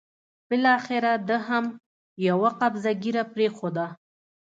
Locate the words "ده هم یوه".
1.27-2.49